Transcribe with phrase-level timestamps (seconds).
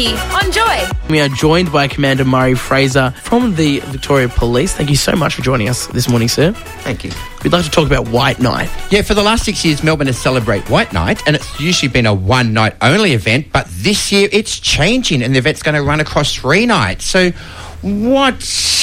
[0.00, 0.88] Tom on Joy.
[1.10, 4.72] We are joined by Commander Murray Fraser from the Victoria Police.
[4.72, 6.52] Thank you so much for joining us this morning, sir.
[6.52, 7.10] Thank you.
[7.44, 8.70] We'd like to talk about White Night.
[8.90, 12.06] Yeah, for the last six years, Melbourne has celebrated White Night, and it's usually been
[12.06, 13.48] a one night only event.
[13.52, 17.04] But this year, it's changing, and the event's going to run across three nights.
[17.04, 17.30] So,
[17.82, 18.36] what?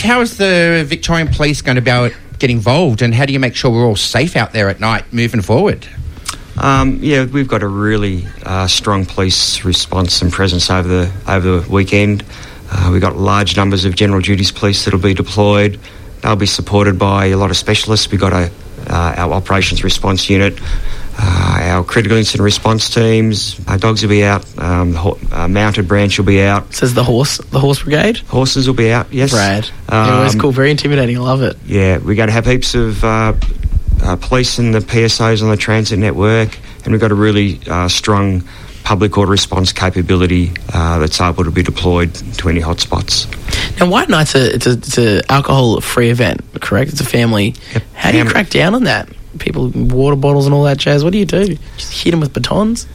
[0.03, 3.33] How is the Victorian Police going to be able to get involved, and how do
[3.33, 5.87] you make sure we're all safe out there at night moving forward?
[6.57, 11.59] Um, yeah, we've got a really uh, strong police response and presence over the over
[11.59, 12.23] the weekend.
[12.71, 15.79] Uh, we've got large numbers of general duties police that'll be deployed.
[16.21, 18.11] They'll be supported by a lot of specialists.
[18.11, 18.51] We've got a,
[18.89, 20.59] uh, our operations response unit,
[21.19, 23.59] uh, our critical incident response teams.
[23.67, 24.43] Our dogs will be out.
[24.57, 26.73] Um, the ho- uh, mounted branch will be out.
[26.73, 28.17] Says the horse, the horse brigade.
[28.17, 29.13] Horses will be out.
[29.13, 29.65] Yes, Brad.
[29.89, 30.51] yeah, that's Um, cool.
[30.51, 31.17] Very intimidating.
[31.17, 31.55] I love it.
[31.65, 33.03] Yeah, we're going to have heaps of
[34.01, 37.59] uh, uh, police and the PSOs on the transit network, and we've got a really
[37.67, 38.43] uh, strong
[38.83, 43.27] public order response capability uh, that's able to be deployed to any hotspots.
[43.79, 46.91] Now, White Night's a it's a, it's a alcohol free event, correct?
[46.91, 47.55] It's a family.
[47.73, 47.83] Yep.
[47.93, 49.09] How do you crack down on that?
[49.39, 51.03] People, water bottles and all that jazz.
[51.03, 51.57] What do you do?
[51.77, 52.87] Just hit them with batons?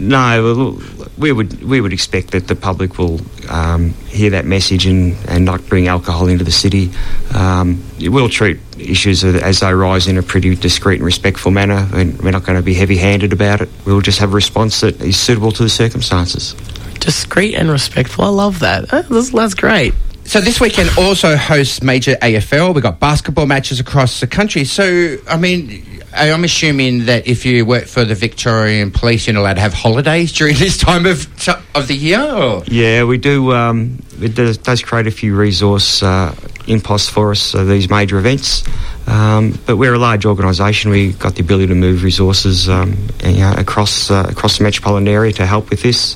[0.00, 0.80] No,
[1.18, 3.20] we would we would expect that the public will
[3.50, 6.90] um, hear that message and, and not bring alcohol into the city.
[7.34, 12.18] Um, we'll treat issues as they rise in a pretty discreet and respectful manner, and
[12.22, 13.68] we're not going to be heavy-handed about it.
[13.84, 16.54] We'll just have a response that is suitable to the circumstances.
[16.98, 18.24] Discreet and respectful.
[18.24, 18.88] I love that.
[18.88, 19.92] That's, that's great.
[20.30, 22.72] So this weekend also hosts major AFL.
[22.72, 24.62] We've got basketball matches across the country.
[24.62, 29.40] So I mean, I'm assuming that if you work for the Victorian Police, you're not
[29.40, 31.26] allowed to have holidays during this time of
[31.74, 32.20] of the year.
[32.20, 32.62] Or?
[32.66, 33.52] Yeah, we do.
[33.52, 36.32] Um, it does, does create a few resource uh,
[36.68, 38.62] imposts for us, uh, these major events.
[39.08, 40.92] Um, but we're a large organisation.
[40.92, 44.62] We've got the ability to move resources um, and, you know, across uh, across the
[44.62, 46.14] metropolitan area to help with this.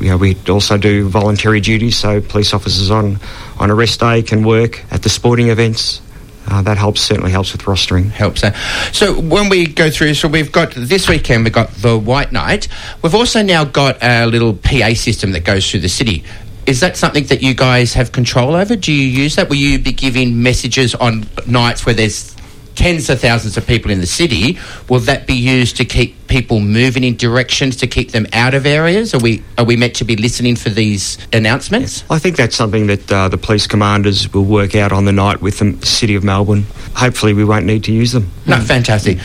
[0.00, 3.18] You know, we also do voluntary duties, so police officers on
[3.58, 6.00] on a rest day can work at the sporting events.
[6.48, 8.08] Uh, that helps certainly helps with rostering.
[8.10, 8.44] helps.
[8.44, 8.52] Uh,
[8.92, 12.68] So when we go through, so we've got this weekend we've got the White Night.
[13.02, 16.22] We've also now got a little PA system that goes through the city.
[16.66, 18.76] Is that something that you guys have control over?
[18.76, 19.48] Do you use that?
[19.48, 22.35] Will you be giving messages on nights where there's
[22.76, 24.58] tens of thousands of people in the city?
[24.88, 28.66] Will that be used to keep people moving in directions to keep them out of
[28.66, 29.14] areas?
[29.14, 32.04] Are we are we meant to be listening for these announcements?
[32.10, 35.40] I think that's something that uh, the police commanders will work out on the night
[35.40, 36.66] with the city of Melbourne.
[36.94, 38.30] Hopefully, we won't need to use them.
[38.46, 39.18] No, fantastic.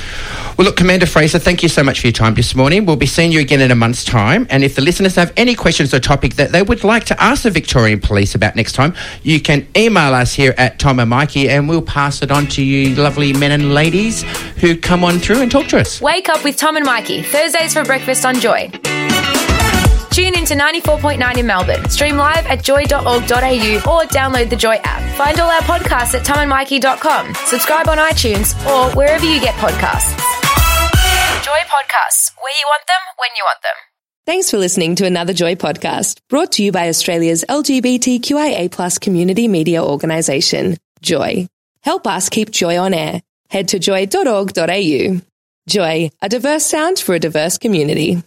[0.57, 2.85] Well, look, Commander Fraser, thank you so much for your time this morning.
[2.85, 4.45] We'll be seeing you again in a month's time.
[4.50, 7.44] And if the listeners have any questions or topic that they would like to ask
[7.44, 11.50] the Victorian Police about next time, you can email us here at Tom and Mikey,
[11.50, 14.23] and we'll pass it on to you, lovely men and ladies
[14.59, 16.01] who come on through and talk to us.
[16.01, 18.69] Wake up with Tom and Mikey, Thursdays for breakfast on Joy.
[20.11, 21.90] Tune in to 94.9 in Melbourne.
[21.90, 25.17] Stream live at joy.org.au or download the Joy app.
[25.17, 27.34] Find all our podcasts at tomandmikey.com.
[27.45, 30.31] Subscribe on iTunes or wherever you get podcasts.
[31.51, 33.75] Joy Podcasts, where you want them, when you want them.
[34.25, 39.50] Thanks for listening to another Joy podcast brought to you by Australia's LGBTQIA plus community
[39.50, 41.50] media organisation, Joy.
[41.81, 43.22] Help us keep Joy on air.
[43.50, 45.22] Head to joy.org.au.
[45.67, 48.23] Joy, a diverse sound for a diverse community.